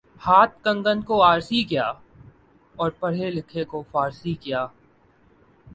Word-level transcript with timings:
ہاتھ 0.21 0.53
کنگن 0.63 1.01
کو 1.01 1.21
آرسی 1.23 1.61
کیا 1.63 1.87
اور 2.75 2.91
پڑھے 2.99 3.29
لکھے 3.31 3.63
کو 3.65 3.83
فارسی 3.91 4.33
کیا 4.35 4.65